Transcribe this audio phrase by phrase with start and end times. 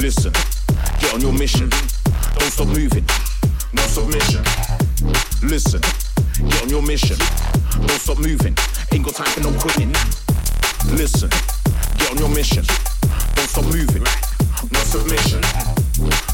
[0.00, 0.32] Listen,
[1.00, 1.68] get on your mission.
[1.68, 3.04] Don't stop moving,
[3.72, 4.42] no submission.
[5.42, 5.80] Listen,
[6.48, 7.16] get on your mission.
[7.86, 8.56] Don't stop moving,
[8.92, 9.92] ain't got time for no quitting.
[10.96, 11.28] Listen,
[11.98, 12.64] get on your mission.
[13.34, 14.02] Don't stop moving,
[14.72, 15.40] no submission.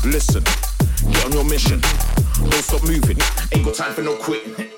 [0.04, 0.44] Listen,
[1.12, 1.80] get on your mission.
[1.80, 3.18] Don't stop moving,
[3.52, 4.70] ain't got time for no quitting.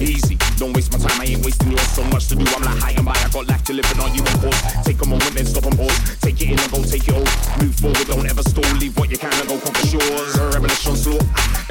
[0.00, 0.43] Easy.
[0.56, 1.88] Don't waste my time, I ain't wasting yours.
[1.90, 3.12] So much to do, I'm like high and by.
[3.12, 4.62] I got life to live and on you on pause.
[4.86, 5.98] Take a on win and stop on pause.
[6.22, 7.26] Take it in and go, take it all.
[7.58, 8.66] Move forward, don't ever stall.
[8.78, 10.38] Leave what you can and go conquer shores.
[10.38, 11.18] A revolution slow.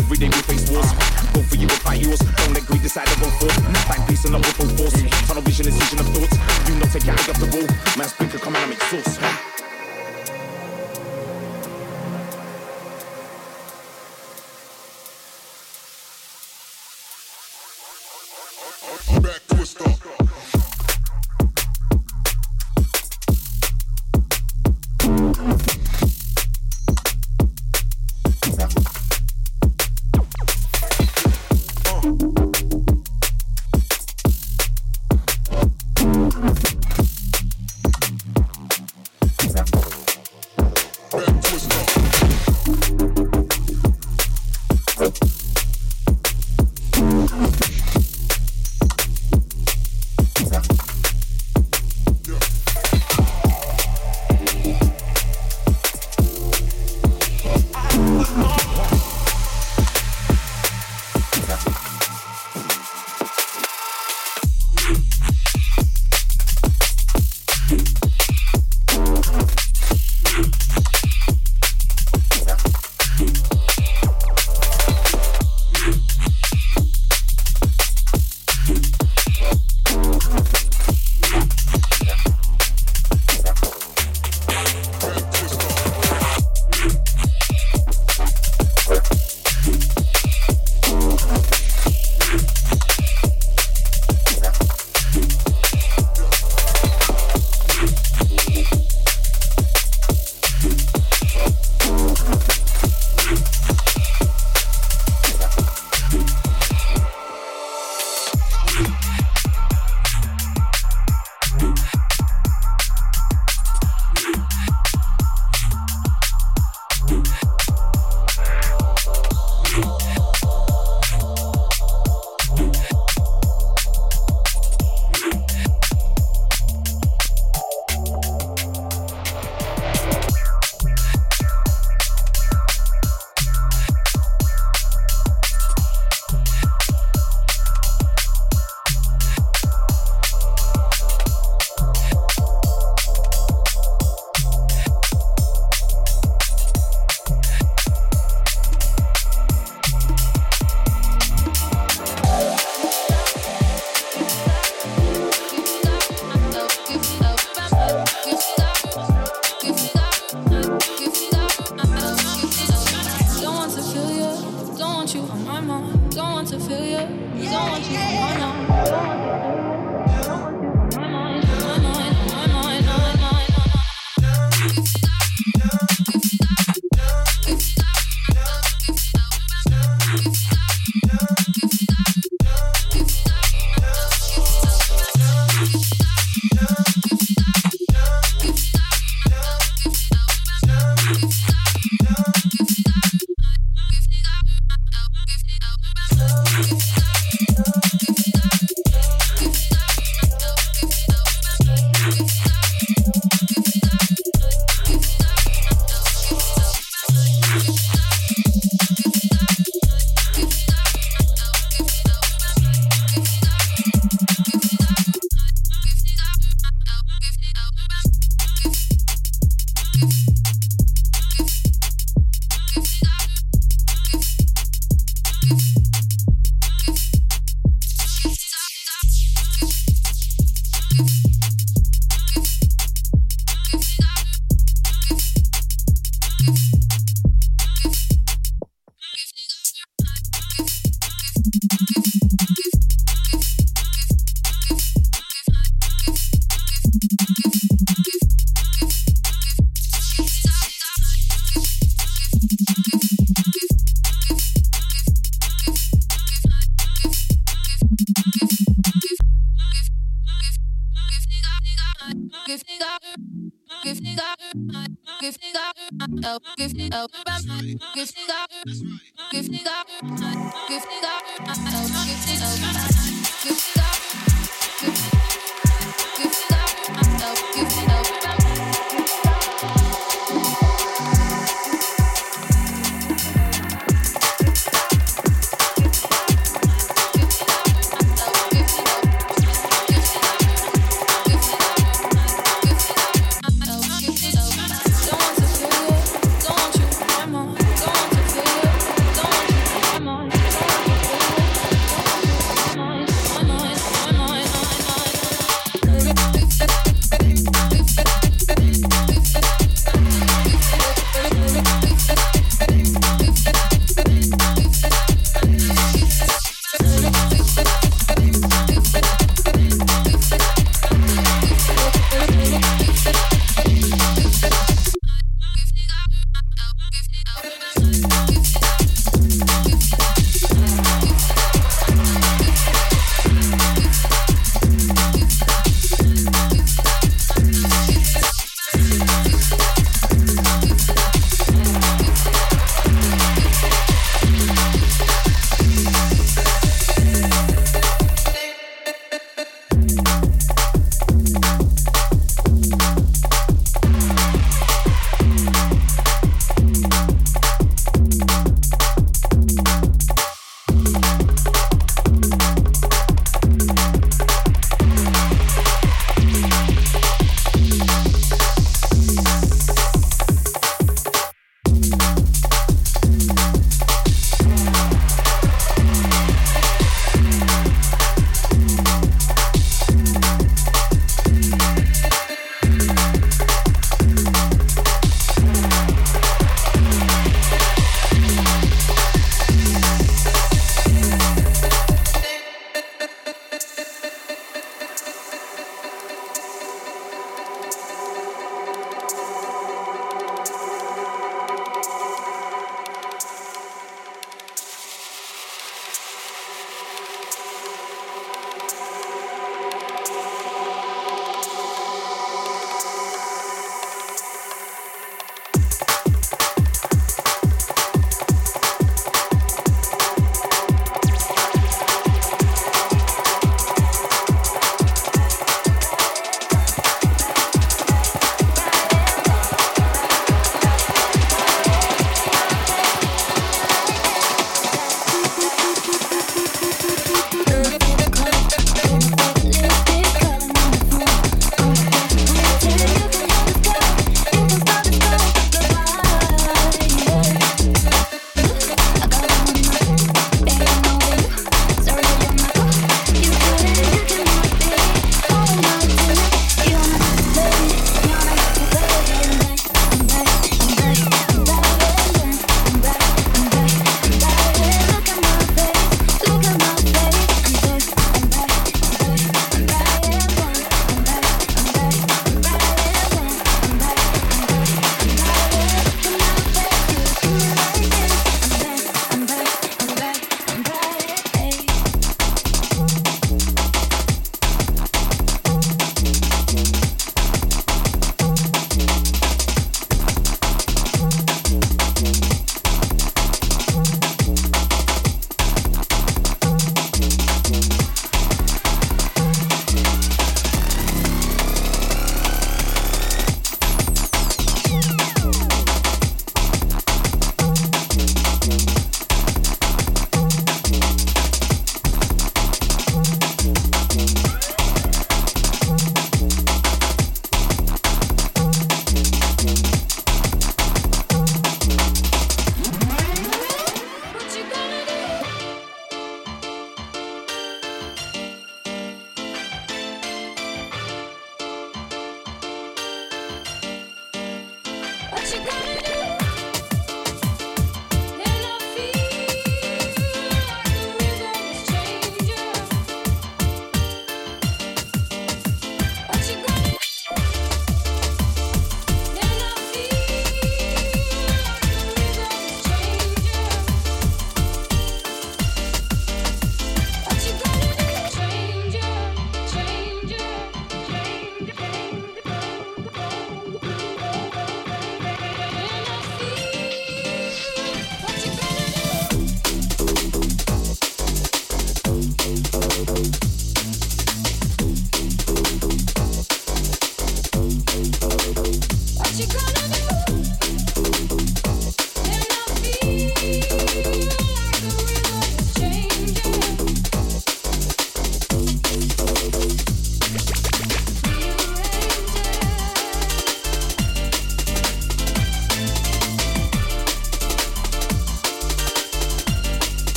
[0.00, 0.88] Every day we face wars.
[1.36, 2.20] Go for you and fight yours.
[2.40, 3.52] Don't agree, decide to go for.
[3.84, 4.96] Find peace and love with full force.
[5.28, 6.36] Tunnel vision, incision of thoughts.
[6.64, 7.68] Do not take your eye off the wall.
[8.00, 9.49] Man's speaker, come out and make sauce.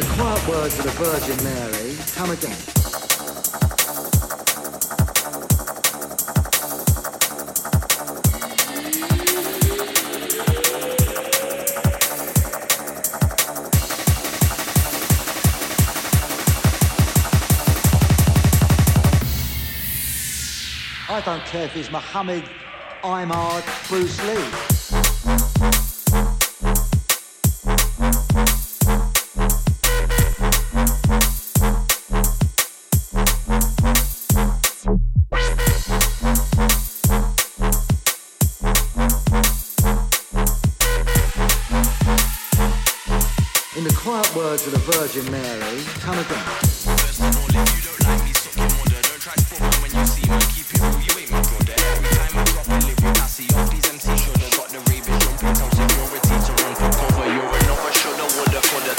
[0.00, 2.56] Quiet words of the Virgin Mary, come again.
[21.10, 22.44] I don't care if it's Muhammad,
[23.02, 24.71] Imard, Bruce Lee.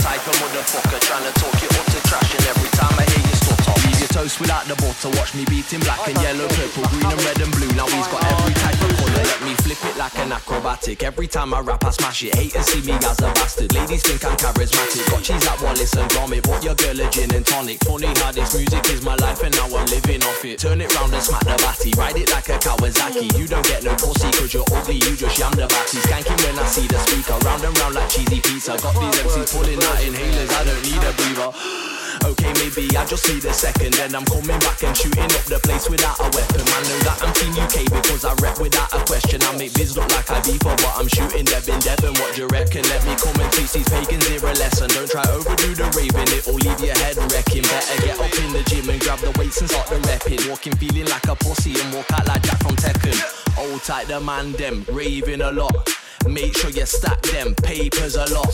[0.04, 1.00] Type of motherfucker.
[1.00, 4.00] Trying to talk you up to trash, and every time I hear you stutter, leave
[4.00, 5.10] your toast without the butter.
[5.18, 5.46] Watch me
[5.80, 7.72] black and yellow, purple, green and red and blue.
[7.76, 9.24] Now he's got every type of colour.
[9.24, 11.04] Let me flip it like an acrobatic.
[11.04, 12.36] Every time I rap, smash it.
[12.36, 13.74] Hate Haters see me as a bastard.
[13.74, 15.06] Ladies think I'm charismatic.
[15.10, 16.44] Got cheese like Wallace and Gromit.
[16.44, 17.80] But your girl a gin and tonic.
[17.86, 20.60] Funny how this music is my life and now I'm living off it.
[20.60, 21.92] Turn it round and smack the batty.
[21.98, 23.38] Ride it like a Kawasaki.
[23.38, 24.96] You don't get no pussy cause you're ugly.
[24.96, 25.98] You just yam the batty.
[26.04, 27.38] Skanking when I see the speaker.
[27.46, 28.76] Round and round like cheesy pizza.
[28.82, 30.52] Got these MCs pulling out inhalers.
[30.52, 31.93] I don't need a breather.
[32.24, 35.60] Okay, maybe I just need a second, then I'm coming back and shooting up the
[35.60, 36.64] place without a weapon.
[36.72, 39.44] Man, know that I'm Team UK because I rep without a question.
[39.44, 41.44] I make biz look like I beef for what I'm shooting.
[41.44, 42.88] Devin Devon, what you reckon?
[42.88, 44.88] Let me come and teach these pagans here a lesson.
[44.96, 47.68] Don't try overdo the raving, it'll leave your head wrecking.
[47.68, 50.48] Better get up in the gym and grab the weights and start the repping.
[50.48, 53.20] Walking feeling like a pussy and walk out like Jack from Tekken.
[53.60, 55.76] Old tight the man them, raving a lot.
[56.24, 58.48] Make sure you stack them papers a lot.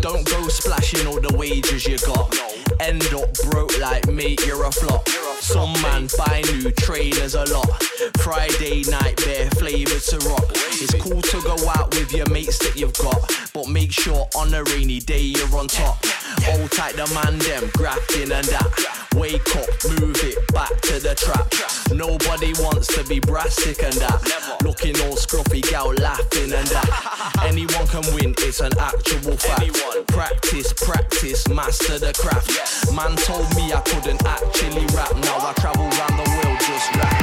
[0.00, 2.32] Don't go splashing all the wages you got.
[2.80, 5.06] End up broke like me, you're a flop.
[5.38, 7.68] Some man buy new trainers a lot.
[8.20, 10.46] Friday night bare flavors to rock.
[10.54, 14.54] It's cool to go out with your mates that you've got, but make sure on
[14.54, 16.02] a rainy day you're on top.
[16.44, 18.99] Hold tight the man them grafting and that.
[19.16, 19.68] Wake up,
[19.98, 21.46] move it back to the trap.
[21.92, 24.58] Nobody wants to be brassic and that.
[24.62, 27.42] Looking all scruffy, gal laughing and that.
[27.44, 30.06] Anyone can win, it's an actual fact.
[30.08, 32.94] Practice, practice, master the craft.
[32.94, 35.14] Man told me I couldn't actually rap.
[35.16, 37.19] Now I travel around the world just rapping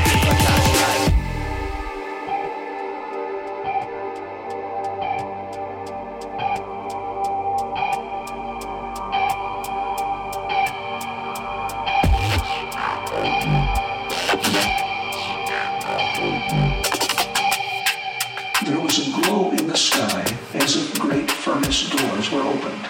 [21.08, 22.88] great furnace doors were opened.